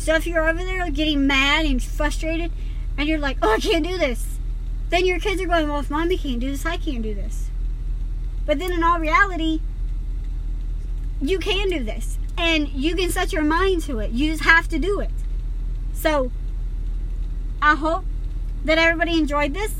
So 0.00 0.14
if 0.14 0.26
you're 0.26 0.48
over 0.48 0.64
there 0.64 0.90
getting 0.90 1.26
mad 1.26 1.66
and 1.66 1.80
frustrated 1.82 2.50
and 2.96 3.06
you're 3.06 3.18
like, 3.18 3.36
oh, 3.42 3.52
I 3.52 3.58
can't 3.58 3.86
do 3.86 3.98
this, 3.98 4.38
then 4.88 5.04
your 5.04 5.20
kids 5.20 5.42
are 5.42 5.46
going, 5.46 5.68
well, 5.68 5.80
if 5.80 5.90
mommy 5.90 6.16
can't 6.16 6.40
do 6.40 6.50
this, 6.50 6.64
I 6.64 6.78
can't 6.78 7.02
do 7.02 7.14
this. 7.14 7.50
But 8.46 8.58
then 8.58 8.72
in 8.72 8.82
all 8.82 8.98
reality, 8.98 9.60
you 11.20 11.38
can 11.38 11.68
do 11.68 11.84
this 11.84 12.18
and 12.38 12.68
you 12.70 12.96
can 12.96 13.10
set 13.10 13.30
your 13.34 13.42
mind 13.42 13.82
to 13.82 13.98
it. 13.98 14.10
You 14.12 14.32
just 14.32 14.44
have 14.44 14.68
to 14.68 14.78
do 14.78 15.00
it. 15.00 15.10
So 15.92 16.32
I 17.60 17.74
hope 17.74 18.06
that 18.64 18.78
everybody 18.78 19.18
enjoyed 19.18 19.52
this. 19.52 19.74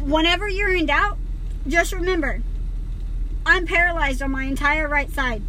Whenever 0.00 0.50
you're 0.50 0.74
in 0.74 0.84
doubt, 0.84 1.16
just 1.66 1.94
remember 1.94 2.42
I'm 3.46 3.66
paralyzed 3.66 4.20
on 4.20 4.32
my 4.32 4.44
entire 4.44 4.86
right 4.86 5.10
side. 5.10 5.40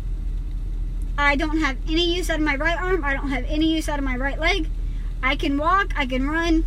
I 1.17 1.35
don't 1.35 1.59
have 1.59 1.77
any 1.87 2.15
use 2.15 2.29
out 2.29 2.39
of 2.39 2.45
my 2.45 2.55
right 2.55 2.77
arm. 2.77 3.03
I 3.03 3.13
don't 3.13 3.29
have 3.29 3.45
any 3.47 3.73
use 3.73 3.89
out 3.89 3.99
of 3.99 4.05
my 4.05 4.15
right 4.15 4.39
leg. 4.39 4.69
I 5.23 5.35
can 5.35 5.57
walk, 5.57 5.93
I 5.97 6.05
can 6.05 6.29
run, 6.29 6.63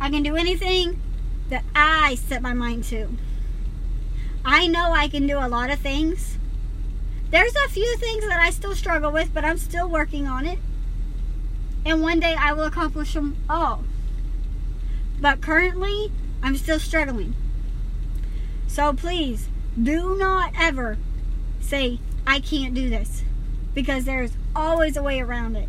I 0.00 0.10
can 0.10 0.22
do 0.22 0.36
anything 0.36 1.00
that 1.48 1.64
I 1.74 2.16
set 2.16 2.42
my 2.42 2.52
mind 2.52 2.84
to. 2.84 3.08
I 4.44 4.66
know 4.66 4.92
I 4.92 5.08
can 5.08 5.26
do 5.26 5.38
a 5.38 5.48
lot 5.48 5.70
of 5.70 5.78
things. 5.78 6.36
There's 7.30 7.54
a 7.56 7.70
few 7.70 7.96
things 7.96 8.26
that 8.26 8.38
I 8.38 8.50
still 8.50 8.74
struggle 8.74 9.10
with, 9.10 9.32
but 9.32 9.44
I'm 9.44 9.56
still 9.56 9.88
working 9.88 10.26
on 10.26 10.46
it. 10.46 10.58
And 11.86 12.02
one 12.02 12.20
day 12.20 12.34
I 12.34 12.52
will 12.52 12.64
accomplish 12.64 13.14
them 13.14 13.36
all. 13.48 13.84
But 15.20 15.40
currently, 15.40 16.12
I'm 16.42 16.56
still 16.56 16.78
struggling. 16.78 17.34
So 18.66 18.92
please, 18.92 19.48
do 19.82 20.16
not 20.18 20.52
ever 20.58 20.98
say, 21.60 21.98
I 22.26 22.40
can't 22.40 22.74
do 22.74 22.88
this. 22.90 23.22
Because 23.74 24.04
there's 24.04 24.32
always 24.54 24.96
a 24.96 25.02
way 25.02 25.20
around 25.20 25.56
it. 25.56 25.68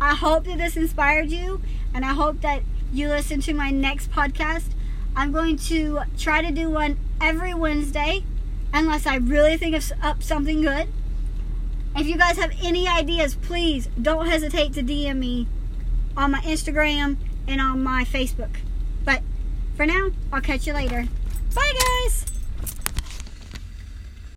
I 0.00 0.14
hope 0.14 0.44
that 0.44 0.58
this 0.58 0.76
inspired 0.76 1.30
you, 1.30 1.60
and 1.94 2.04
I 2.04 2.12
hope 2.12 2.40
that 2.42 2.62
you 2.92 3.08
listen 3.08 3.40
to 3.42 3.54
my 3.54 3.70
next 3.70 4.10
podcast. 4.10 4.70
I'm 5.14 5.32
going 5.32 5.56
to 5.56 6.00
try 6.18 6.42
to 6.42 6.50
do 6.50 6.70
one 6.70 6.98
every 7.20 7.54
Wednesday, 7.54 8.24
unless 8.72 9.06
I 9.06 9.16
really 9.16 9.56
think 9.56 9.74
of 9.74 9.90
up 10.02 10.22
something 10.22 10.60
good. 10.60 10.88
If 11.96 12.06
you 12.06 12.18
guys 12.18 12.36
have 12.36 12.52
any 12.62 12.86
ideas, 12.86 13.34
please 13.34 13.88
don't 14.00 14.26
hesitate 14.26 14.74
to 14.74 14.82
DM 14.82 15.16
me 15.16 15.48
on 16.16 16.32
my 16.32 16.40
Instagram 16.40 17.16
and 17.48 17.60
on 17.60 17.82
my 17.82 18.04
Facebook. 18.04 18.56
But 19.04 19.22
for 19.76 19.86
now, 19.86 20.10
I'll 20.32 20.42
catch 20.42 20.66
you 20.66 20.74
later. 20.74 21.06
Bye, 21.54 21.72
guys. 21.78 22.35